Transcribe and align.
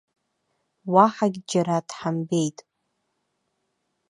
Уаҳагь 0.93 1.39
џьара 1.49 1.77
дҳамбеит. 1.87 2.57